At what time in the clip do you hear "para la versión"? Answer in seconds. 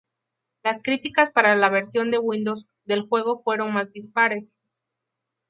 1.29-2.09